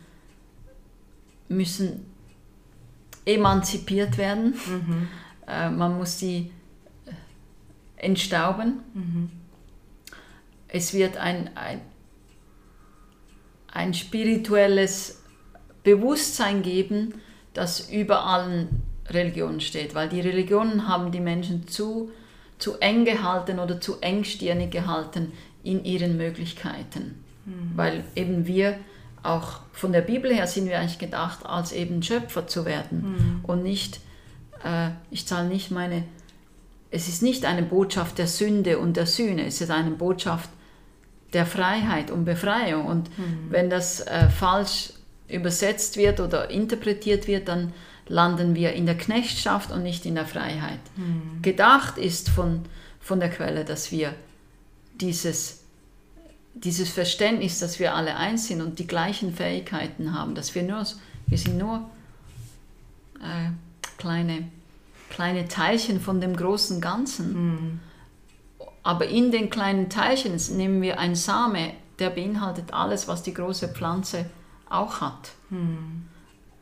[1.49, 2.07] müssen
[3.25, 4.55] emanzipiert werden.
[4.67, 5.09] Mhm.
[5.47, 6.51] Äh, man muss sie
[8.01, 8.81] entstauben.
[8.95, 9.31] Mhm.
[10.69, 11.81] Es wird ein, ein,
[13.73, 15.23] ein spirituelles
[15.83, 17.15] Bewusstsein geben,
[17.55, 22.11] das über allen Religionen steht, weil die Religionen haben die Menschen zu,
[22.59, 25.33] zu eng gehalten oder zu engstirnig gehalten
[25.63, 27.73] in ihren Möglichkeiten, mhm.
[27.75, 28.79] weil eben wir
[29.23, 33.45] auch von der Bibel her sind wir eigentlich gedacht, als eben Schöpfer zu werden mhm.
[33.45, 34.01] und nicht,
[34.65, 36.05] äh, ich zahle nicht meine,
[36.91, 40.51] es ist nicht eine Botschaft der Sünde und der Sühne, es ist eine Botschaft
[41.33, 42.87] der Freiheit und Befreiung.
[42.87, 43.47] Und mhm.
[43.51, 44.93] wenn das äh, falsch
[45.29, 47.73] übersetzt wird oder interpretiert wird, dann
[48.09, 50.81] landen wir in der Knechtschaft und nicht in der Freiheit.
[50.97, 51.43] Mhm.
[51.43, 52.63] Gedacht ist von,
[53.01, 54.15] von der Quelle, dass wir
[55.01, 55.61] dieses
[56.55, 60.85] dieses Verständnis, dass wir alle eins sind und die gleichen Fähigkeiten haben, dass wir nur,
[61.27, 61.89] wir sind nur
[63.21, 63.51] äh,
[63.97, 64.49] kleine,
[65.11, 67.33] kleine Teilchen von dem großen Ganzen.
[67.33, 67.81] Mhm.
[68.83, 73.69] Aber in den kleinen Teilchen nehmen wir einen Same, der beinhaltet alles, was die große
[73.69, 74.25] Pflanze
[74.71, 75.33] auch hat.
[75.51, 76.07] Mhm.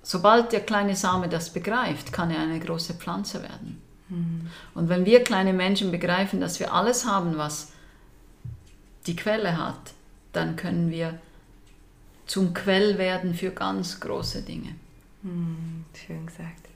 [0.02, 3.80] Sobald der kleine Same das begreift, kann er eine große Pflanze werden.
[4.08, 4.48] Mhm.
[4.74, 7.72] Und wenn wir kleine Menschen begreifen, dass wir alles haben, was
[9.06, 9.92] die Quelle hat,
[10.32, 11.18] dann können wir
[12.26, 14.74] zum Quell werden für ganz große Dinge.
[15.22, 16.68] Hm, schön gesagt.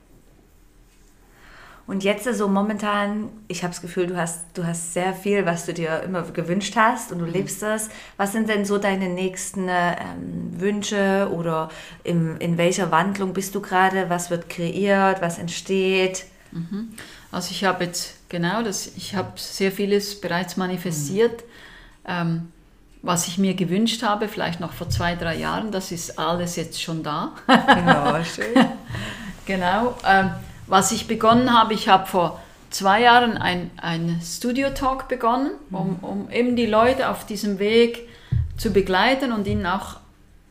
[1.85, 5.45] Und jetzt so also momentan, ich habe das Gefühl, du hast, du hast sehr viel,
[5.45, 7.33] was du dir immer gewünscht hast und du mhm.
[7.33, 7.89] lebst es.
[8.15, 11.69] Was sind denn so deine nächsten ähm, Wünsche oder
[12.03, 14.09] im, in welcher Wandlung bist du gerade?
[14.09, 15.21] Was wird kreiert?
[15.21, 16.25] Was entsteht?
[16.51, 16.93] Mhm.
[17.31, 21.41] Also ich habe jetzt genau das, ich habe sehr vieles bereits manifestiert.
[21.41, 21.53] Mhm
[22.05, 22.51] ähm,
[23.01, 26.81] was ich mir gewünscht habe, vielleicht noch vor zwei, drei Jahren, das ist alles jetzt
[26.81, 27.33] schon da.
[27.47, 28.55] genau, schön.
[29.45, 29.97] genau.
[30.05, 30.31] Ähm,
[30.67, 35.95] was ich begonnen habe, ich habe vor zwei Jahren ein, ein Studio-Talk begonnen, um, mhm.
[36.01, 38.07] um eben die Leute auf diesem Weg
[38.57, 39.97] zu begleiten und ihnen auch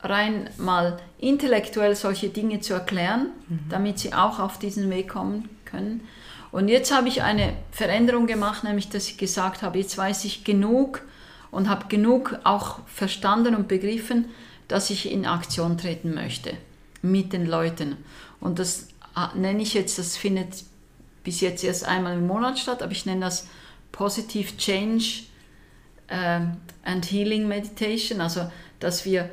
[0.03, 3.61] rein mal intellektuell solche Dinge zu erklären, mhm.
[3.69, 6.07] damit sie auch auf diesen Weg kommen können.
[6.51, 10.45] Und jetzt habe ich eine Veränderung gemacht, nämlich dass ich gesagt habe, jetzt weiß ich
[10.45, 11.03] genug
[11.51, 14.27] und habe genug auch verstanden und begriffen,
[14.69, 16.55] dass ich in Aktion treten möchte
[17.01, 17.97] mit den Leuten.
[18.41, 18.89] Und das
[19.35, 20.65] nenne ich jetzt, das findet
[21.25, 23.49] bis jetzt erst einmal im Monat statt, aber ich nenne das
[23.93, 25.25] Positive Change
[26.09, 26.41] äh,
[26.85, 29.31] and Healing Meditation, also dass wir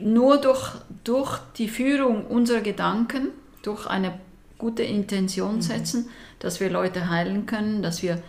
[0.00, 0.72] nur durch,
[1.04, 3.28] durch die Führung unserer Gedanken,
[3.62, 4.18] durch eine
[4.56, 5.62] gute Intention mhm.
[5.62, 6.10] setzen, mhm.
[6.40, 8.22] dass wir Leute heilen können, dass wir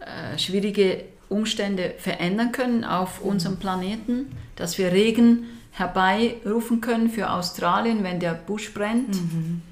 [0.00, 3.30] äh, schwierige Umstände verändern können auf mhm.
[3.30, 9.14] unserem Planeten, dass wir Regen herbeirufen können für Australien, wenn der Busch brennt.
[9.14, 9.62] Mhm.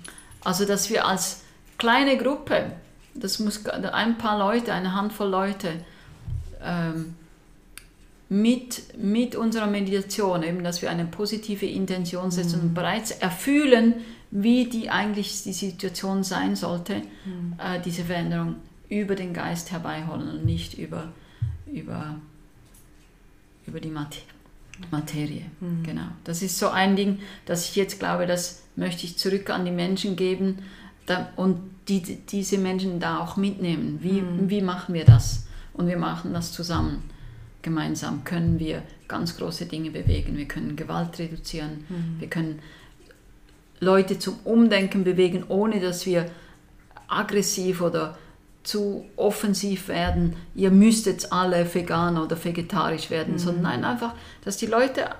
[0.44, 1.42] Also dass wir als
[1.78, 2.72] kleine Gruppe,
[3.14, 5.72] das muss ein paar Leute, eine Handvoll Leute,
[6.62, 7.14] ähm,
[8.28, 12.68] mit, mit unserer Meditation, eben, dass wir eine positive Intention setzen mhm.
[12.68, 13.96] und bereits erfühlen,
[14.30, 17.54] wie die eigentlich die Situation sein sollte, mhm.
[17.58, 18.56] äh, diese Veränderung
[18.88, 21.12] über den Geist herbeiholen und nicht über
[21.72, 22.16] über,
[23.66, 24.31] über die Materie.
[25.60, 25.82] Mhm.
[25.84, 26.08] Genau.
[26.24, 29.70] Das ist so ein Ding, dass ich jetzt glaube, das möchte ich zurück an die
[29.70, 30.58] Menschen geben
[31.06, 33.98] da, und die, diese Menschen da auch mitnehmen.
[34.02, 34.48] Wie, mhm.
[34.48, 35.46] wie machen wir das?
[35.72, 37.02] Und wir machen das zusammen.
[37.62, 40.36] Gemeinsam können wir ganz große Dinge bewegen.
[40.36, 41.84] Wir können Gewalt reduzieren.
[41.88, 42.20] Mhm.
[42.20, 42.58] Wir können
[43.80, 46.30] Leute zum Umdenken bewegen, ohne dass wir
[47.08, 48.16] aggressiv oder
[48.62, 53.38] zu offensiv werden, ihr müsst jetzt alle vegan oder vegetarisch werden, mhm.
[53.38, 55.10] sondern nein, einfach, dass die Leute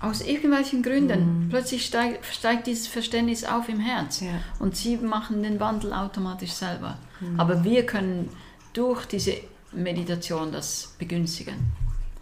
[0.00, 1.48] aus irgendwelchen Gründen, mhm.
[1.48, 4.30] plötzlich steigt, steigt, dieses Verständnis auf im Herz ja.
[4.58, 6.98] und sie machen den Wandel automatisch selber.
[7.20, 7.40] Mhm.
[7.40, 8.28] Aber wir können
[8.72, 9.34] durch diese
[9.72, 11.54] Meditation das begünstigen.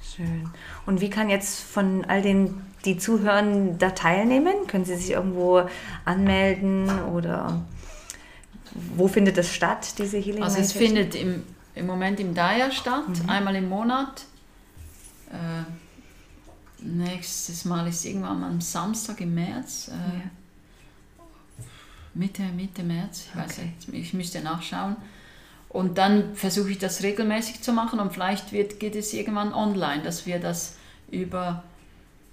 [0.02, 0.48] Schön.
[0.86, 4.66] Und wie kann jetzt von all den, die zuhören, da teilnehmen?
[4.66, 5.62] Können sie sich irgendwo
[6.04, 7.62] anmelden oder
[8.72, 11.42] wo findet es statt, diese Healing Also es findet im,
[11.74, 13.28] im Moment im Daya statt, mhm.
[13.28, 14.24] einmal im Monat.
[15.30, 15.62] Äh,
[16.82, 19.88] nächstes Mal ist irgendwann am Samstag im März.
[19.88, 21.64] Äh, ja.
[22.14, 23.72] Mitte, Mitte März, ich weiß okay.
[23.92, 24.96] nicht, ich müsste nachschauen.
[25.68, 30.02] Und dann versuche ich das regelmäßig zu machen und vielleicht wird, geht es irgendwann online,
[30.02, 30.76] dass wir das
[31.12, 31.62] über,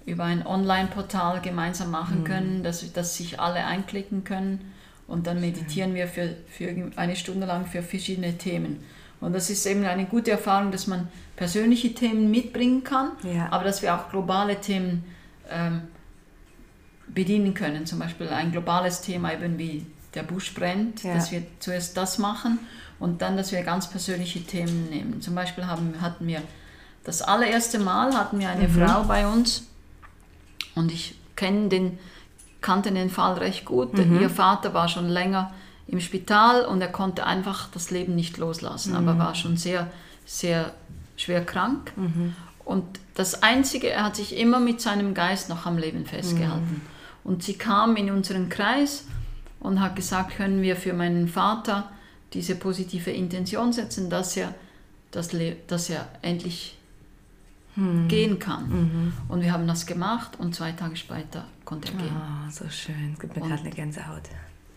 [0.06, 2.24] über ein Online-Portal gemeinsam machen mhm.
[2.24, 4.74] können, dass, dass sich alle einklicken können
[5.08, 8.84] und dann meditieren wir für, für eine Stunde lang für verschiedene Themen.
[9.20, 13.48] Und das ist eben eine gute Erfahrung, dass man persönliche Themen mitbringen kann, ja.
[13.50, 15.04] aber dass wir auch globale Themen
[15.50, 15.82] ähm,
[17.08, 17.86] bedienen können.
[17.86, 21.14] Zum Beispiel ein globales Thema eben wie der Busch brennt, ja.
[21.14, 22.60] dass wir zuerst das machen
[23.00, 25.20] und dann, dass wir ganz persönliche Themen nehmen.
[25.20, 26.42] Zum Beispiel haben, hatten wir
[27.04, 28.84] das allererste Mal hatten wir eine mhm.
[28.84, 29.66] Frau bei uns
[30.74, 31.98] Und ich kenne den,
[32.60, 33.94] kannte den Fall recht gut.
[33.94, 34.20] Mhm.
[34.20, 35.52] Ihr Vater war schon länger
[35.86, 38.96] im Spital und er konnte einfach das Leben nicht loslassen, mhm.
[38.96, 39.90] aber war schon sehr,
[40.26, 40.72] sehr
[41.16, 41.92] schwer krank.
[41.96, 42.34] Mhm.
[42.64, 46.82] Und das Einzige, er hat sich immer mit seinem Geist noch am Leben festgehalten.
[46.84, 46.98] Mhm.
[47.24, 49.06] Und sie kam in unseren Kreis
[49.60, 51.90] und hat gesagt, können wir für meinen Vater
[52.34, 54.54] diese positive Intention setzen, dass er,
[55.10, 55.30] dass,
[55.66, 56.76] dass er endlich
[57.74, 58.08] hm.
[58.08, 58.68] gehen kann.
[58.68, 59.12] Mhm.
[59.28, 62.16] Und wir haben das gemacht und zwei Tage später konnte er gehen.
[62.16, 63.12] Oh, so schön.
[63.12, 64.22] Es gibt mir gerade eine Gänsehaut.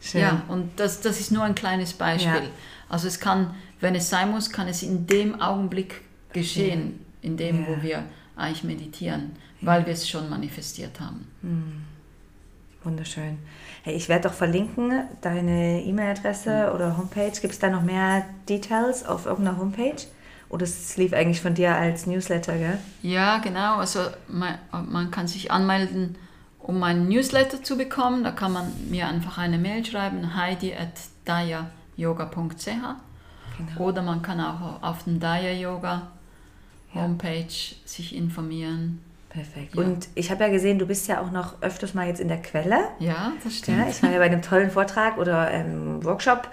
[0.01, 0.21] Schön.
[0.21, 2.43] Ja, und das, das ist nur ein kleines Beispiel.
[2.43, 2.49] Ja.
[2.89, 6.01] Also es kann, wenn es sein muss, kann es in dem Augenblick
[6.33, 7.67] geschehen, in dem, ja.
[7.69, 8.03] wo wir
[8.35, 11.25] eigentlich meditieren, weil wir es schon manifestiert haben.
[11.41, 11.83] Hm.
[12.83, 13.37] Wunderschön.
[13.83, 16.75] Hey, ich werde doch verlinken, deine E-Mail-Adresse mhm.
[16.75, 17.31] oder Homepage.
[17.39, 20.03] Gibt es da noch mehr Details auf irgendeiner Homepage?
[20.49, 22.79] Oder es lief eigentlich von dir als Newsletter, gell?
[23.01, 23.77] Ja, genau.
[23.77, 26.17] Also man, man kann sich anmelden,
[26.63, 28.23] um meinen Newsletter zu bekommen.
[28.23, 33.79] Da kann man mir einfach eine Mail schreiben, heidi at dayayoga.ch genau.
[33.79, 36.07] Oder man kann auch auf dem Daya Yoga
[36.93, 37.75] Homepage ja.
[37.85, 39.01] sich informieren.
[39.29, 39.75] Perfekt.
[39.75, 39.83] Ja.
[39.83, 42.41] Und ich habe ja gesehen, du bist ja auch noch öfters mal jetzt in der
[42.41, 42.79] Quelle.
[42.99, 43.79] Ja, das stimmt.
[43.79, 46.49] Ja, ich war ja bei einem tollen Vortrag oder ähm, Workshop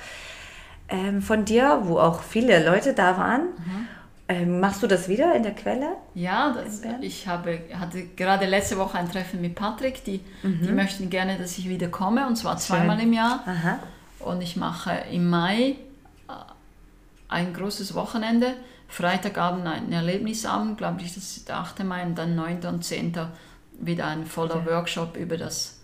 [0.88, 3.42] ähm, von dir, wo auch viele Leute da waren.
[3.42, 3.88] Mhm.
[4.30, 5.96] Ähm, machst du das wieder in der Quelle?
[6.14, 10.04] Ja, das, ich habe, hatte gerade letzte Woche ein Treffen mit Patrick.
[10.04, 10.62] Die, mhm.
[10.62, 13.08] die möchten gerne, dass ich wieder komme, und zwar zweimal Schön.
[13.08, 13.42] im Jahr.
[13.46, 13.78] Aha.
[14.20, 15.76] Und ich mache im Mai
[16.28, 16.32] äh,
[17.28, 18.54] ein großes Wochenende
[18.88, 21.84] Freitagabend ein Erlebnisabend, glaube ich, das ist der 8.
[21.84, 22.64] Mai und dann 9.
[22.66, 23.12] und 10.
[23.80, 24.70] wieder ein voller okay.
[24.70, 25.77] Workshop über das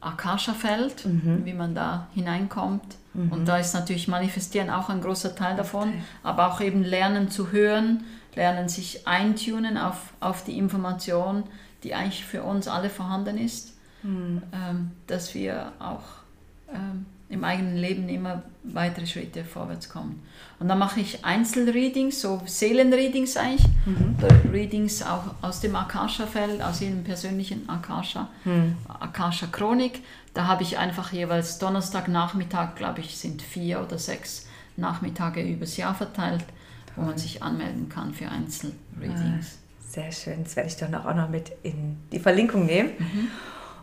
[0.00, 1.44] Akasha-Feld, mhm.
[1.44, 2.96] wie man da hineinkommt.
[3.14, 3.32] Mhm.
[3.32, 6.02] Und da ist natürlich Manifestieren auch ein großer Teil davon, okay.
[6.22, 11.42] aber auch eben Lernen zu hören, Lernen sich eintunen auf, auf die Information,
[11.82, 14.42] die eigentlich für uns alle vorhanden ist, mhm.
[14.52, 16.04] ähm, dass wir auch
[16.72, 20.22] ähm, im eigenen Leben immer weitere Schritte vorwärts kommen.
[20.58, 24.16] Und dann mache ich Einzelreadings, so Seelenreadings eigentlich, mhm.
[24.52, 28.76] Readings auch aus dem Akasha-Feld, aus jedem persönlichen Akasha, mhm.
[28.88, 30.02] Akasha-Chronik.
[30.34, 35.94] Da habe ich einfach jeweils Donnerstagnachmittag, glaube ich, sind vier oder sechs Nachmittage übers Jahr
[35.94, 36.44] verteilt,
[36.96, 39.46] wo man sich anmelden kann für Einzelreadings.
[39.46, 42.90] Ah, sehr schön, das werde ich dann auch noch mit in die Verlinkung nehmen.
[42.98, 43.28] Mhm.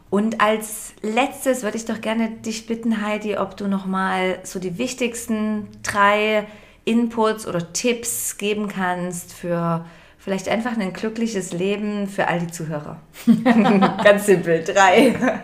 [0.09, 4.77] Und als letztes würde ich doch gerne dich bitten, Heidi, ob du nochmal so die
[4.77, 6.47] wichtigsten drei
[6.85, 9.85] Inputs oder Tipps geben kannst für
[10.17, 13.01] vielleicht einfach ein glückliches Leben für all die Zuhörer.
[14.03, 15.39] Ganz simpel, drei.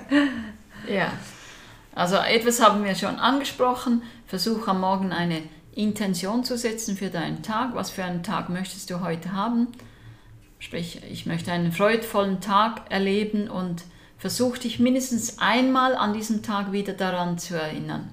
[0.88, 1.12] Ja,
[1.96, 4.04] also etwas haben wir schon angesprochen.
[4.28, 5.42] Versuch am Morgen eine
[5.76, 7.76] Intention zu setzen für deinen Tag.
[7.76, 9.68] Was für einen Tag möchtest du heute haben?
[10.60, 13.84] Sprich, ich möchte einen freudvollen Tag erleben und
[14.24, 18.08] versuch dich mindestens einmal an diesem Tag wieder daran zu erinnern.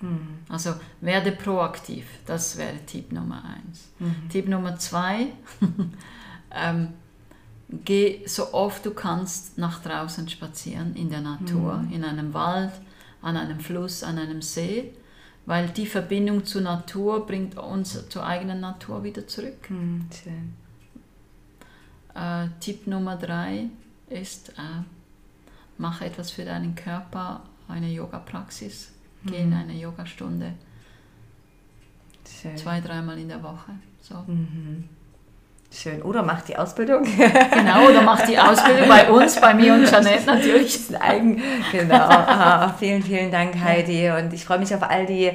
[0.00, 0.38] Mhm.
[0.48, 3.88] Also werde proaktiv, das wäre Tipp Nummer eins.
[4.00, 4.28] Mhm.
[4.28, 5.28] Tipp Nummer zwei,
[6.50, 6.88] ähm,
[7.68, 11.92] geh so oft du kannst nach draußen spazieren in der Natur, mhm.
[11.92, 12.72] in einem Wald,
[13.20, 14.92] an einem Fluss, an einem See,
[15.46, 19.70] weil die Verbindung zur Natur bringt uns zur eigenen Natur wieder zurück.
[19.70, 20.54] Mhm, schön.
[22.16, 23.68] Äh, Tipp Nummer drei
[24.10, 24.82] ist, äh,
[25.78, 29.30] mache etwas für deinen Körper, eine Yoga-Praxis, mhm.
[29.30, 29.56] geh in mhm.
[29.56, 30.52] eine Yogastunde.
[32.40, 32.56] Schön.
[32.56, 33.72] Zwei, dreimal in der Woche.
[34.00, 34.14] So.
[34.26, 34.88] Mhm.
[35.72, 36.02] Schön.
[36.02, 37.02] Oder macht die Ausbildung.
[37.04, 40.72] genau, oder macht die Ausbildung bei uns, bei mir und Janette natürlich.
[40.72, 41.42] Das ist ein Eigen.
[41.72, 41.94] Genau.
[41.94, 44.10] Ah, vielen, vielen Dank, Heidi.
[44.10, 45.30] Und ich freue mich auf all die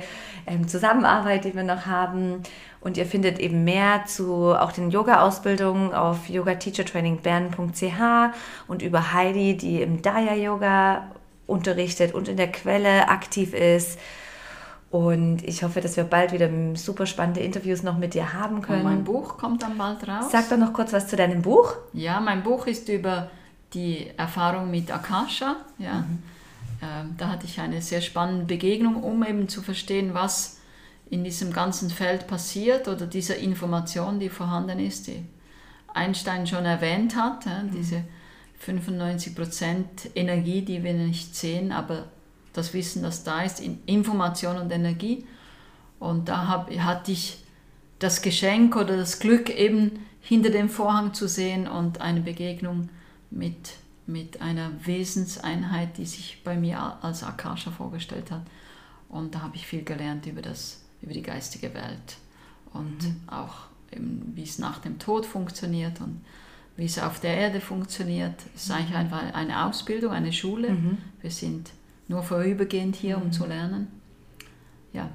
[0.45, 2.43] ähm, Zusammenarbeit, die wir noch haben.
[2.79, 8.35] Und ihr findet eben mehr zu auch den Yoga-Ausbildungen auf yogateachertrainingbern.ch
[8.67, 11.11] und über Heidi, die im Daya-Yoga
[11.47, 13.99] unterrichtet und in der Quelle aktiv ist.
[14.89, 18.79] Und ich hoffe, dass wir bald wieder super spannende Interviews noch mit dir haben können.
[18.79, 20.31] Und mein Buch kommt dann bald raus.
[20.31, 21.75] Sag doch noch kurz was zu deinem Buch.
[21.91, 23.29] Ja, mein Buch ist über
[23.73, 25.57] die Erfahrung mit Akasha.
[25.77, 26.01] Ja.
[26.01, 26.23] Mhm.
[26.81, 30.56] Ähm, da hatte ich eine sehr spannende Begegnung, um eben zu verstehen, was
[31.09, 35.25] in diesem ganzen Feld passiert oder dieser Information, die vorhanden ist, die
[35.93, 37.71] Einstein schon erwähnt hat, mhm.
[37.71, 38.03] diese
[38.65, 39.85] 95%
[40.15, 42.05] Energie, die wir nicht sehen, aber
[42.53, 45.25] das Wissen, das da ist, in Information und Energie.
[45.99, 47.43] Und da hab, hatte ich
[47.99, 52.89] das Geschenk oder das Glück, eben hinter dem Vorhang zu sehen und eine Begegnung
[53.29, 53.73] mit,
[54.05, 58.43] mit einer Wesenseinheit, die sich bei mir als Akasha vorgestellt hat.
[59.09, 62.17] Und da habe ich viel gelernt über das über die geistige Welt
[62.73, 63.21] und mhm.
[63.27, 66.01] auch wie es nach dem Tod funktioniert.
[66.01, 66.21] Und
[66.77, 68.35] wie es auf der Erde funktioniert.
[68.55, 70.69] Es ist eigentlich einfach eine Ausbildung, eine Schule.
[70.69, 70.97] Mhm.
[71.21, 71.71] Wir sind
[72.07, 73.87] nur vorübergehend hier, um zu lernen.
[74.93, 75.09] Ja,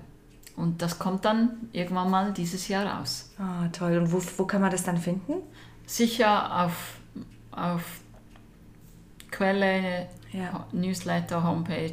[0.56, 3.30] und das kommt dann irgendwann mal dieses Jahr raus.
[3.38, 3.96] Ah, toll.
[3.96, 5.34] Und wo, wo kann man das dann finden?
[5.86, 6.98] Sicher auf,
[7.52, 8.00] auf
[9.30, 10.66] Quelle, Ja.
[10.72, 11.92] Newsletter, Homepage,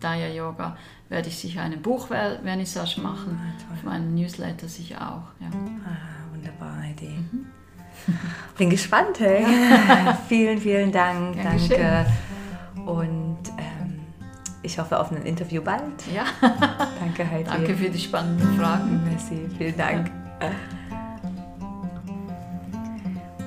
[0.00, 0.76] Daya Yoga,
[1.10, 3.38] werde ich sicher eine Buchvernissage machen.
[3.38, 3.74] Ah.
[3.74, 5.42] Auf meinem Newsletter sicher auch.
[5.42, 5.48] Ja.
[5.84, 7.18] Ah, wunderbare Idee.
[7.32, 7.46] Mhm.
[8.56, 9.44] Bin gespannt, hey.
[10.28, 11.34] vielen, vielen Dank.
[11.34, 11.68] Gern Danke.
[11.68, 12.06] geschehen.
[12.86, 14.00] Und ähm,
[14.62, 15.82] ich hoffe auf ein Interview bald.
[16.14, 16.24] ja,
[17.00, 17.44] Danke, Heidi.
[17.44, 19.02] danke für die spannenden Fragen.
[19.04, 20.10] Merci, vielen Dank.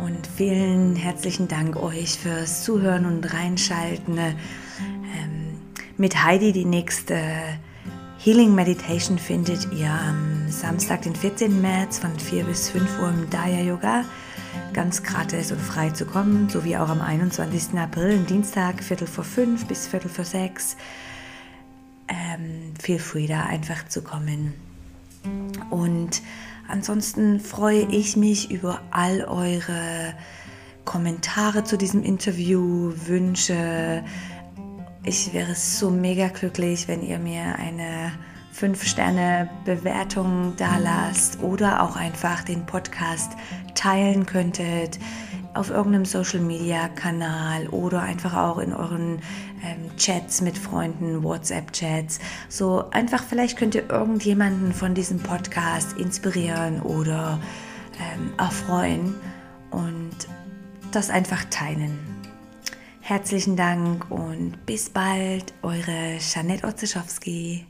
[0.03, 4.19] Und vielen herzlichen Dank euch fürs Zuhören und Reinschalten.
[5.95, 7.21] Mit Heidi die nächste
[8.17, 11.61] Healing Meditation findet ihr am Samstag, den 14.
[11.61, 14.03] März von 4 bis 5 Uhr im Daya Yoga.
[14.73, 17.77] Ganz gratis und frei zu kommen, sowie auch am 21.
[17.77, 20.77] April, Dienstag, Viertel vor 5 bis Viertel vor 6.
[22.07, 24.55] Ähm, feel free da einfach zu kommen.
[25.69, 26.23] Und
[26.67, 30.15] ansonsten freue ich mich über all eure
[30.85, 34.03] Kommentare zu diesem Interview, Wünsche.
[35.05, 38.13] Ich wäre so mega glücklich, wenn ihr mir eine
[38.57, 43.33] 5-Sterne-Bewertung da lasst oder auch einfach den Podcast
[43.75, 44.99] teilen könntet
[45.53, 49.19] auf irgendeinem Social-Media-Kanal oder einfach auch in euren
[49.61, 52.19] ähm, Chats mit Freunden, WhatsApp-Chats.
[52.47, 57.39] So einfach, vielleicht könnt ihr irgendjemanden von diesem Podcast inspirieren oder
[57.99, 59.15] ähm, erfreuen
[59.69, 60.15] und
[60.91, 62.12] das einfach teilen.
[63.05, 67.65] Herzlichen Dank und bis bald, eure Janette Otzeschowski.